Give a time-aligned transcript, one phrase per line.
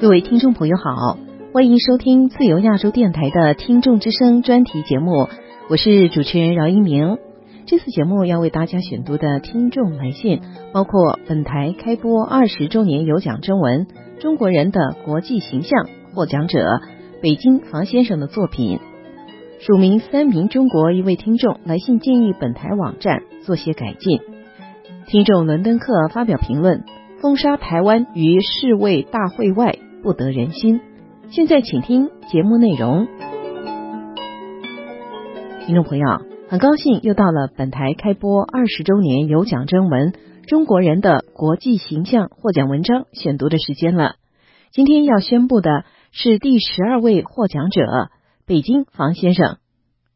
[0.00, 1.18] 各位听众朋友好，
[1.52, 5.28] 欢迎收听自由亚洲电台的听众之声专题节目，
[5.68, 7.18] 我是主持人饶一鸣。
[7.66, 10.40] 这次节目要为大家选读的听众来信，
[10.72, 13.86] 包括本台开播二十周年有奖征文
[14.22, 16.80] 《中国人的国际形象》获奖者
[17.20, 18.78] 北京房先生的作品。
[19.58, 24.18] 署名三名中国一位听众来信建议本台网站做些改进。
[25.08, 26.84] 听众伦敦客发表评论：
[27.20, 29.76] 封杀台湾于世卫大会外。
[30.02, 30.80] 不得人心。
[31.30, 33.06] 现在请听节目内容。
[35.66, 36.06] 听众朋友，
[36.48, 40.12] 很高兴又到了本台开播二十周年有奖征文
[40.48, 44.16] 《中国人的国际形象》获奖文章选读的时间了。
[44.72, 48.10] 今天要宣布的是第十二位获奖者——
[48.46, 49.58] 北京房先生。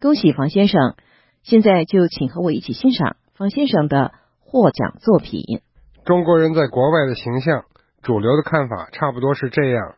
[0.01, 0.97] 恭喜房先生！
[1.43, 5.41] 现在就请和我一起欣赏房先生的获奖作品
[6.05, 7.61] 《中国人在国外的形象》。
[8.05, 9.95] 主流的看法差不多是这样：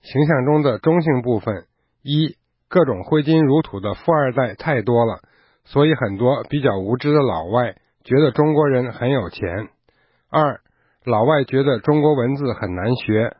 [0.00, 1.66] 形象中的中性部分，
[2.02, 2.36] 一
[2.68, 5.22] 各种挥金如土的富二代太多了，
[5.64, 7.74] 所以很多比较无知的老外
[8.04, 9.66] 觉得中国人很有钱；
[10.30, 10.60] 二
[11.04, 13.34] 老外觉得中国文字很难学；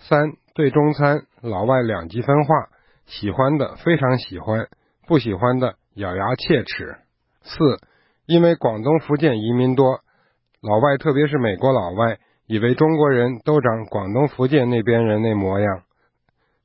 [0.00, 2.68] 三对中餐老外两极分化，
[3.06, 4.66] 喜欢的非常喜欢，
[5.06, 6.96] 不喜欢的咬牙切齿；
[7.42, 7.78] 四
[8.26, 10.00] 因为广东福建移民多，
[10.60, 12.18] 老外特别是美国老外。
[12.52, 15.84] 以为中国人都长广东、福建那边人那模样。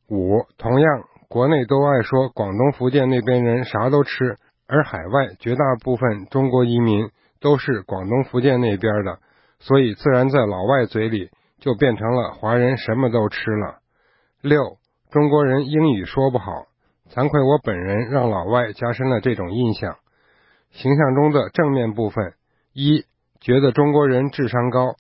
[0.10, 4.36] 五，同样，国内都爱说广东、福建那边人啥都吃，
[4.68, 9.20] 而海外绝大部分中国移民都是广东、福建那边的，
[9.60, 11.30] 所以自然在老外嘴里
[11.62, 13.78] 就变成了华人什么都吃了。
[14.42, 14.76] 六，
[15.10, 16.66] 中国人英语说不好，
[17.10, 19.96] 惭愧我本人让老外加深了这种印象。
[20.72, 22.34] 形象中的正面部分，
[22.74, 23.06] 一，
[23.40, 24.98] 觉得中国人智商高。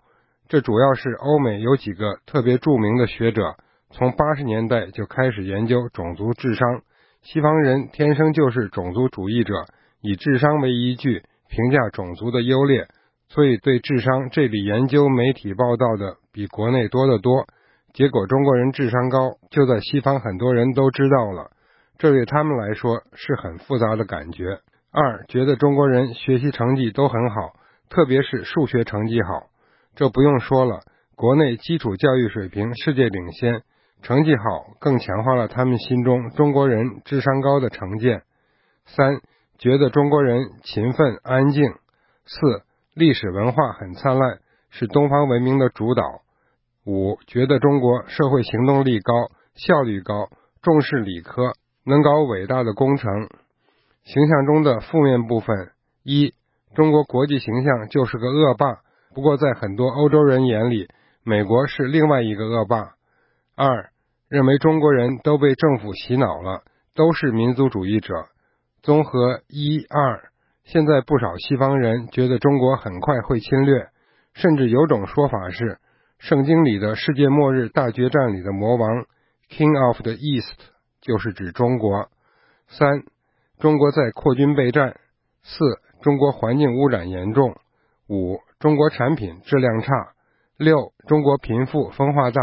[0.49, 3.57] 这主要是欧美有几个特别著名的学者，
[3.91, 6.81] 从八十年代就开始研究种族智商。
[7.21, 9.53] 西方人天生就是种族主义者，
[9.99, 12.87] 以智商为依据评价种族的优劣，
[13.27, 17.45] 所以对智商这里研究媒体报道的比国内多得多。
[17.93, 21.51] 结果中国人智商高，就在西方很多人都知道了，
[21.97, 24.59] 这对他们来说是很复杂的感觉。
[24.91, 27.53] 二，觉得中国人学习成绩都很好，
[27.89, 29.47] 特别是数学成绩好。
[29.97, 30.81] 这不用说了，
[31.15, 33.63] 国内基础教育水平世界领先，
[34.03, 34.43] 成绩好
[34.79, 38.21] 更强化了他们心中中国人智商高的成见。
[38.85, 39.21] 三，
[39.57, 41.73] 觉得中国人勤奋安静。
[42.25, 42.61] 四，
[42.93, 44.37] 历史文化很灿烂，
[44.69, 46.03] 是东方文明的主导。
[46.85, 50.29] 五，觉得中国社会行动力高，效率高，
[50.61, 51.53] 重视理科，
[51.83, 53.29] 能搞伟大的工程。
[54.03, 55.71] 形象中的负面部分：
[56.03, 56.35] 一，
[56.75, 58.81] 中国国际形象就是个恶霸。
[59.17, 60.89] 不过，在很多欧洲人眼里，
[61.23, 62.93] 美国是另外一个恶霸。
[63.55, 63.89] 二，
[64.29, 66.61] 认为中国人都被政府洗脑了，
[66.93, 68.13] 都是民族主义者。
[68.83, 70.29] 综合一二，
[70.65, 73.87] 现在不少西方人觉得中国很快会侵略，
[74.35, 75.79] 甚至有种说法是，
[76.19, 79.05] 圣经里的世界末日大决战里的魔王
[79.49, 80.59] King of the East
[81.01, 82.09] 就是指中国。
[82.67, 83.01] 三，
[83.57, 84.99] 中国在扩军备战。
[85.41, 85.57] 四，
[86.03, 87.55] 中国环境污染严重。
[88.09, 88.39] 五。
[88.59, 90.13] 中国产品质量差。
[90.57, 92.41] 六，中国贫富分化大。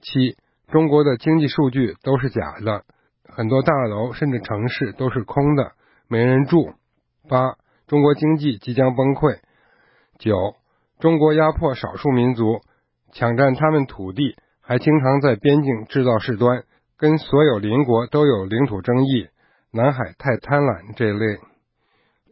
[0.00, 0.36] 七，
[0.68, 2.84] 中国的经济数据都是假的，
[3.28, 5.72] 很多大楼甚至城市都是空的，
[6.08, 6.72] 没人住。
[7.28, 7.56] 八，
[7.86, 9.40] 中国经济即将崩溃。
[10.18, 10.54] 九，
[11.00, 12.60] 中国压迫少数民族，
[13.12, 16.64] 抢占他们土地，还经常在边境制造事端，
[16.96, 19.28] 跟所有邻国都有领土争议。
[19.72, 21.38] 南海太贪婪这类。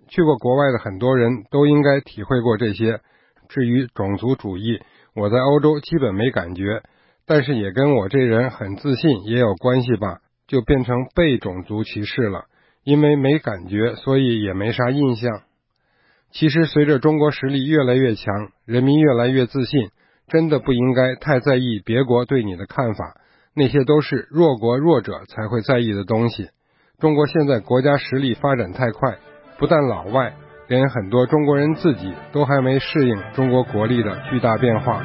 [0.08, 3.00] 去过国外的很多人都应该体会过这些。
[3.48, 4.80] 至于种族主义，
[5.14, 6.82] 我在欧洲基本没感觉，
[7.26, 12.44] 但是也跟我这人很自信也有关系吧，就变成被种族歧视了。
[12.84, 15.42] 因为没感觉，所以也没啥印象。
[16.30, 19.90] 其实随着中国实力越来越强，人民越来越自信，
[20.26, 23.20] 真的不应该太在意别国对你的看法，
[23.54, 26.48] 那些都是弱国弱者才会在意的东西。
[26.98, 29.18] 中国现在国家实力发展太快。
[29.58, 30.34] 不但老外，
[30.68, 35.02] 连很多中国人自己都还没适应中国国力的巨大变化。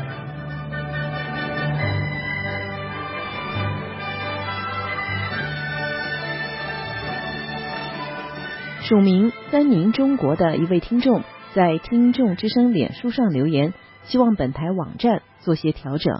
[8.82, 11.24] 署名三名中国的一位听众
[11.56, 13.74] 在听众之声脸书上留言，
[14.04, 16.14] 希望本台网站做些调整。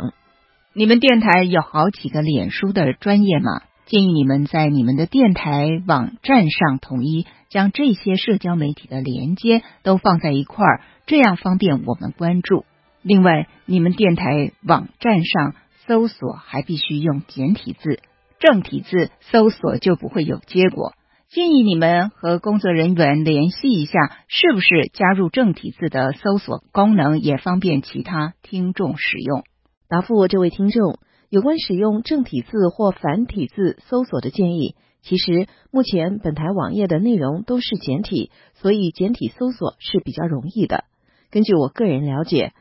[0.74, 3.62] 你们电台有好几个脸书的专业吗？
[3.86, 12.66] 建议你们在你们的电台网站上统一将这些社交媒体的连接都放在一块儿，这样方便我们关注。
[13.02, 18.00] 另外，你们电台网站上搜索还必须用简体字，
[18.40, 20.94] 正体字搜索就不会有结果。
[21.30, 29.44] 建议你们和工作人员联系一下，是不是加入正体字的搜索功能，也方便其他听众使用。
[29.90, 31.00] 答复这位听众
[31.34, 34.76] 有关使用正体字或繁体字搜索的建议。
[35.02, 40.84] 其实目前本台网页的内容都是简体，所以简体搜索是比较容易的。
[41.32, 42.54] 根据我个人了解，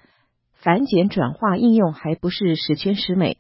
[0.55, 3.37] 繁简转化应用还不是十全十美。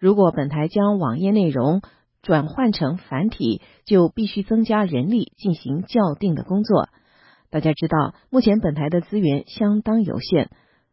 [0.00, 1.80] 如果本台将网页内容，
[2.20, 6.88] 转换成繁体就必须增加人力进行校订的工作。
[7.50, 10.50] 大家知道，目前本台的资源相当有限，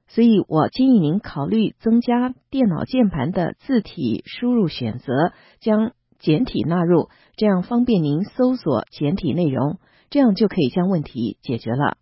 [0.10, 9.80] 所以我建议您考虑增加电脑键盘的字体输入选择，将简体纳入，这样方便您搜索简体内容，
[10.10, 11.98] 这样就可以将问题解决了。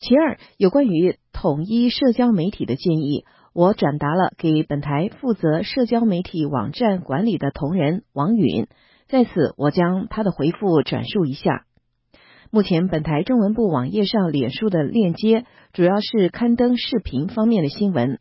[0.00, 3.24] 其二，有关于统一社交媒体的建议。
[3.52, 8.66] 我转达了给本台负责社交媒体网站管理的同仁王允，
[9.06, 11.64] 在此我将他的回复转述一下。
[12.54, 18.20] 目前本台中文部网页上脸书的链接主要是刊登视频方面的新闻，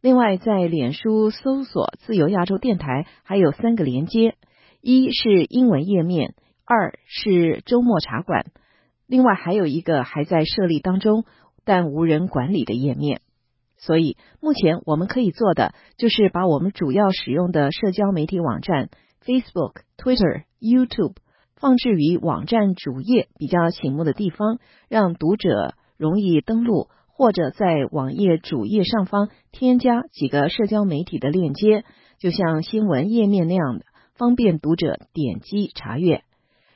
[0.00, 4.36] 另外在脸书搜索“自由亚洲电台”还有三个连接：
[4.80, 6.34] 一是英文页面，
[6.64, 8.46] 二是周末茶馆，
[9.06, 11.26] 另外还有一个还在设立当中
[11.66, 13.20] 但无人管理的页面。
[13.76, 18.88] 所以，目前我们可以做的就是把我们主要使用的社交媒体网站
[19.26, 21.16] Facebook、Twitter、YouTube
[21.56, 24.58] 放置于网站主页比较醒目的地方，
[24.88, 31.84] 让读者容易登录，或者在网页主页上方添加几个社交媒体的链接，
[32.18, 33.84] 就像新闻页面那样的，
[34.14, 36.22] 方便读者点击查阅。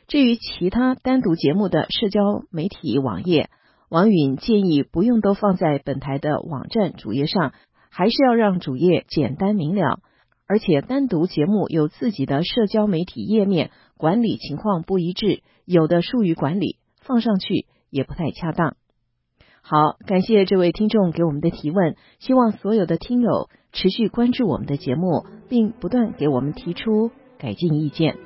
[0.07, 3.51] 至于其他单独节目的社交媒体网页，
[3.91, 7.53] 王允建议不用都放在本台的网站主页上，
[7.91, 10.01] 还是要让主页简单明了，
[10.47, 18.77] 而且单独节目有自己的社交媒体页面，管理情况不一致，有的疏于管理，放上去也不太恰当。
[19.61, 28.17] 好，感谢这位听众给我们的提问，希望所有的听友持续关注我们的节目，并不断给我们提出改进意见。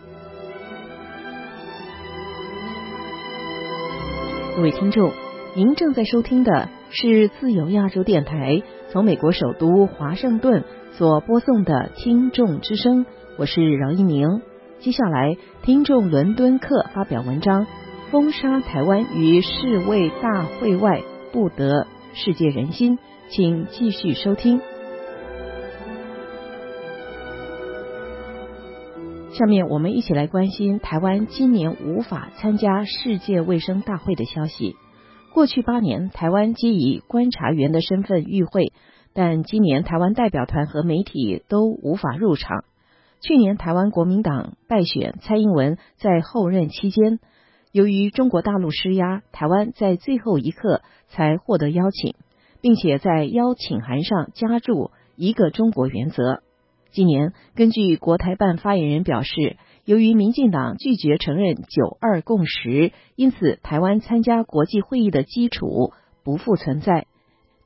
[4.55, 5.11] 各位听众。
[5.55, 13.05] 您正在收听的是自由亚洲电台从美国首都华盛顿所播送的听众之声，
[13.37, 14.41] 我是饶一鸣。
[14.83, 17.69] 接下来，听众伦敦客发表文章：
[18.11, 21.01] 封杀台湾于世卫大会外
[21.33, 22.99] 不得世界人心，
[23.29, 24.61] 请继续收听。
[29.31, 34.75] 下面我们一起来关心台湾今年无法参加世界卫生大会的消息。
[35.33, 38.73] 过去八年，台湾皆以观察员的身份与会，
[39.15, 42.65] 但今年台湾代表团和媒体都无法入场。
[43.23, 47.21] 去年台湾国民党败选，蔡英文在后任期间，
[47.71, 52.15] 由于中国大陆施压，台湾在最后一刻才获得邀请，
[52.61, 56.43] 并且在邀请函上加注一个中国原则。
[56.91, 59.57] 今年，根据国台办发言人表示。
[59.85, 65.93] 由于民进党拒绝承认“九二共识”，因此台湾参加国际会议的基础
[66.23, 67.09] 不复存在。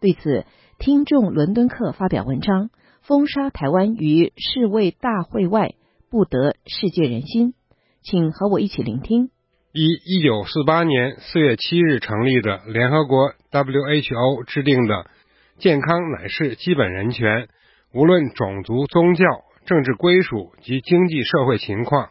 [0.01, 0.47] 对此，
[0.79, 2.71] 听众伦敦客发表文章，
[3.07, 5.75] 封杀台湾于世卫大会外，
[6.11, 7.55] 不得世界人心。
[8.03, 9.31] 请和我一起聆听。
[9.73, 15.07] 一一九四八年四月七日成立的联合国 WHO 制定的
[15.59, 17.49] “健康乃是基本人权”，
[17.95, 19.25] 无论种族、宗教。
[19.67, 22.11] 政治归属及经济社会情况，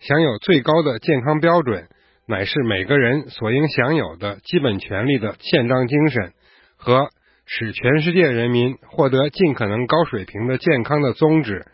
[0.00, 1.88] 享有最高的健康标准，
[2.26, 6.32] 乃是每个人所应享有的基本权利的宪章精神
[6.76, 7.10] 和
[7.46, 11.64] 使全世界人民获得尽可能高水平的健康的宗旨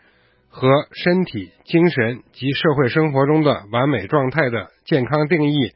[0.47, 5.71] 和身体、精神及社会生活中的完美状态的健康定义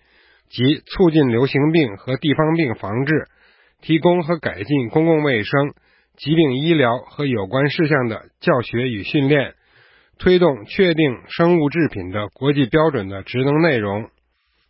[0.49, 3.27] 及促进流行病和地方病防治，
[3.81, 5.73] 提供和改进公共卫生。
[6.15, 9.53] 疾病医疗和有关事项的教学与训练，
[10.17, 14.09] 推动确定生物制品的国际标准的职能内容。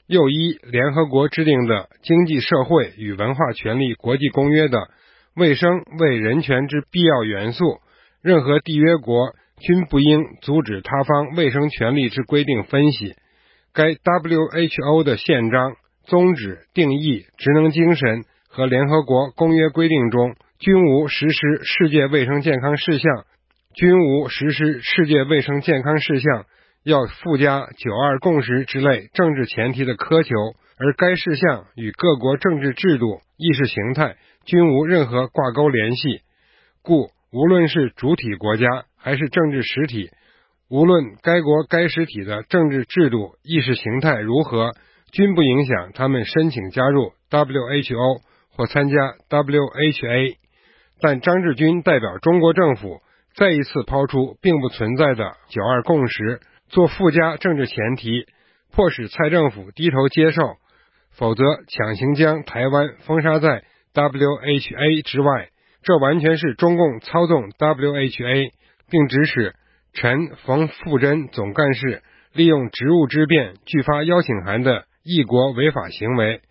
[0.08, 4.90] 又一，联合国制定的《经济社会与文化权利国际公约》的
[5.38, 7.78] 卫生为人权之必要元素，
[8.22, 13.14] 任何缔约国均不应阻止他方卫生权利之规定分析。
[13.74, 15.76] 该 WHO 的宪章、
[16.06, 20.36] 宗旨、定义、职能精神和联合国公约规定中。
[20.60, 23.26] 均无实施世界卫生健康事项，
[23.76, 26.46] 均无实施世界卫生健康事项
[26.84, 30.34] 要附加“九二共识”之类政治前提的苛求，
[30.80, 34.16] 而该事项与各国政治制度、意识形态
[34.48, 36.22] 均无任何挂钩联系，
[36.82, 40.10] 故无论是主体国家还是政治实体，
[40.70, 44.72] 无论该国该实体的政治制度、意识形态如何，
[45.12, 48.22] 均不影响他们申请加入 WHO
[48.56, 48.96] 或参加
[49.30, 50.38] WHA。
[51.02, 53.02] 但张志军代表中国政府
[53.36, 56.40] 再一次抛出并不存在的“九二共识”
[56.70, 58.26] 做附加政治前提，
[58.72, 60.42] 迫使蔡政府低头接受，
[61.12, 63.66] 否则强行将台湾封杀在
[63.98, 65.50] WHA 之外。
[65.84, 68.52] 这完全是中共操纵 WHA，
[68.90, 69.56] 并指使
[69.94, 76.42] 陈冯富珍总干事利用职务之便拒发邀请函的异国违法行为，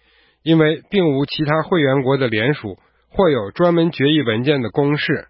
[0.43, 2.79] 因为并无其他会员国的联署
[3.11, 5.29] 或有专门决议文件的公示，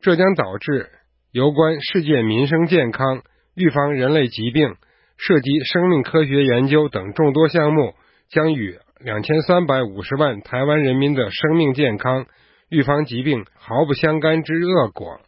[0.00, 0.90] 这将导致
[1.32, 3.22] 有关世界民生健康、
[3.56, 4.76] 预防人类疾病、
[5.16, 7.94] 涉及生命科学研究等众多项目，
[8.28, 12.26] 将与两千三百五十万台湾人民的生命健康。
[12.70, 15.20] 预防疾病毫不相干之恶果，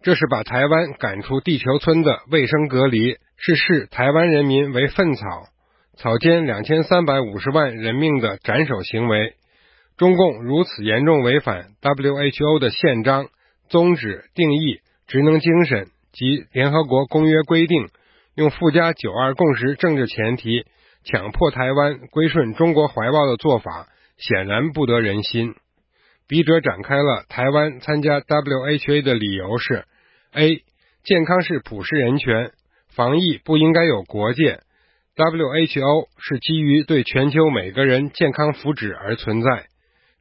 [0.00, 5.24] 这是把台湾赶出地球村的卫生隔离，是视台湾人民为粪草，
[5.96, 9.34] 草菅两千三百五十万人命的斩首行为。
[9.98, 13.26] 中共如此严重违反 WHO 的宪章、
[13.68, 17.88] 宗旨、定义、职能精神及联合国公约规定，
[18.34, 20.64] 用附加九二共识政治前提
[21.10, 23.86] 强迫台湾归顺中国怀抱的做法，
[24.18, 25.54] 显然不得人心。
[26.26, 29.86] 笔者展开了台湾参加 WHA 的理由是
[30.32, 30.62] ：A.
[31.04, 32.52] 健康是普世人权，
[32.94, 34.60] 防疫不应该有国界。
[35.16, 39.66] WHO 是基于对全球每个人健康福祉而存在。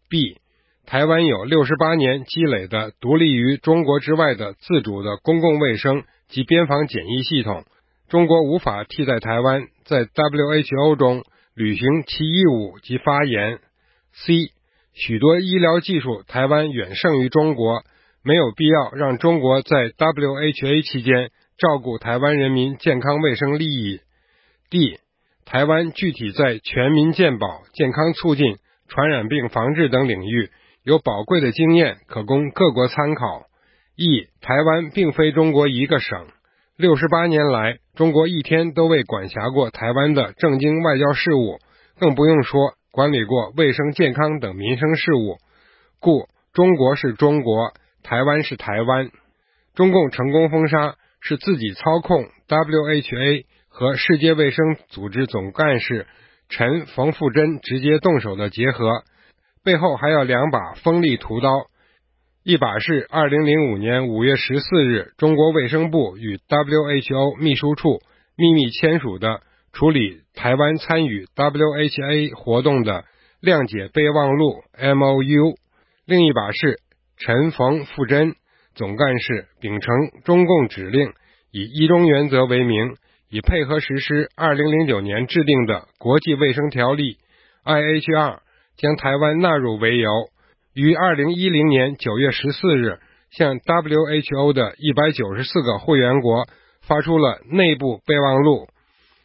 [0.10, 0.38] B.
[0.86, 7.66] 台湾有六十八年积累的独立于中国之外的自主的公共卫生及边防检疫系统，
[8.10, 11.24] 中国无法替代台湾在 WHO 中
[11.54, 13.60] 履行其义务及发言。
[14.14, 14.52] C.
[14.94, 17.84] 许多医疗技术，台湾远胜于中国，
[18.24, 24.00] 没有必要让中国在 WHA 期间照顾台湾人民健康卫生利益。
[24.70, 25.00] D.
[25.46, 30.50] 台湾具体在全民健保、健康促进、传染病防治等领域
[30.84, 33.44] 有宝贵的经验，可供各国参考。
[33.96, 34.28] E.
[34.42, 36.28] 台湾并非中国一个省，
[36.78, 41.58] 六十八年来，中国一天都未管辖过台湾的正经外交事务，
[42.00, 42.76] 更不用说。
[42.92, 45.38] 管理过卫生健康等民生事务，
[46.00, 49.10] 故中国是中国，台湾是台湾。
[49.74, 56.06] 中共成功封杀是自己操控 WHA 和世界卫生组织总干事
[56.48, 59.04] 陈冯富珍直接动手的结合，
[59.64, 61.50] 背后还有两把锋利屠刀，
[62.50, 68.00] 一把是二零零五年五月十四日中国卫生部与 WHO 秘书处
[68.38, 69.42] 秘密签署的。
[69.74, 73.04] 处理台湾参与 WHA 活动的
[73.42, 75.58] 谅解备忘录 MOU，
[76.06, 76.80] 另一把是
[77.18, 78.36] 陈冯富珍
[78.76, 81.12] 总干事秉承中共指令，
[81.52, 82.96] 以一中原则为名，
[83.30, 87.18] 以配合实施二零零九年制定的国际卫生条例
[87.66, 88.40] IHR，
[88.78, 90.10] 将台湾纳入为由，
[90.82, 93.00] 于二零一零年九月十四日
[93.32, 96.46] 向 WHO 的一百九十四个会员国
[96.84, 98.68] 发出了内部备忘录。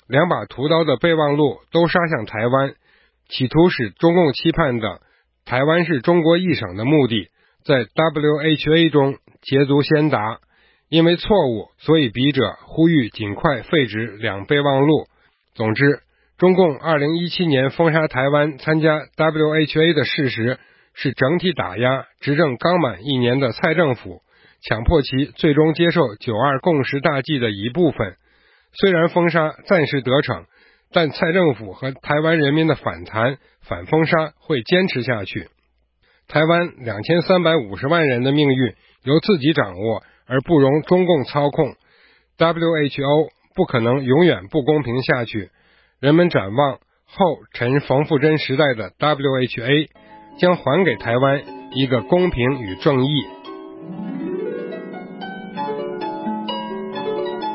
[0.08, 2.72] 两把屠刀的备忘录都杀向台湾，
[3.28, 5.02] 企图使中共期盼的
[5.44, 7.28] 台湾是中国一省的目的，
[7.66, 10.38] 在 WHA 中捷足先达。
[10.88, 15.06] 因为错误，所以笔者呼吁尽快废止两备忘录。
[15.54, 16.00] 总之，
[16.38, 20.58] 中共二零一七年封杀台湾参加 WHA 的事实，
[20.94, 24.22] 是整体打压执政刚满一年的蔡政府，
[24.60, 28.16] 强迫其最终接受九二共识大计的一部分。
[28.72, 30.46] 虽然封杀暂时得逞，
[30.92, 35.48] 但蔡政府和台湾人民的反弹、反封杀会坚持下去。
[36.28, 41.74] 台湾两千三百五十万人的命运由自己掌握，而不容中共操控。
[42.38, 45.50] WHO 不可能永远不公平下去。
[46.00, 49.88] 人们展望后陈冯富珍时代的 WHA，
[50.36, 51.42] 将还给台湾
[51.74, 53.24] 一个公平与正义。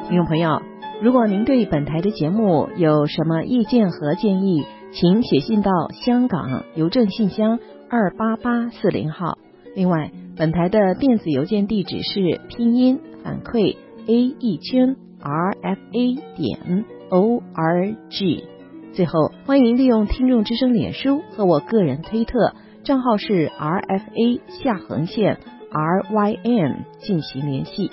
[0.08, 0.62] 听众朋友。
[1.00, 9.38] 如果您对本台的节目有什么意见和建议，请写信到香港邮政信箱二八八四零号。
[9.76, 18.46] 另外，本台的电子邮件地址是拼音反馈 a 一圈 r f a 点 o r g。
[18.94, 22.56] 最后，欢迎利用听众之声脸书和我个人推特
[22.88, 25.40] 账号是 r f a 下横线
[25.72, 27.92] RYM 进行联系。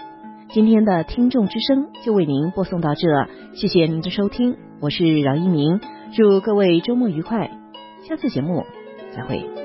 [0.50, 3.08] 今天的听众之声就为您播送到这，
[3.56, 5.80] 谢谢您的收听，我是饶一鸣，
[6.12, 7.50] 祝各位周末愉快，
[8.06, 8.66] 下次节目
[9.10, 9.63] 再会。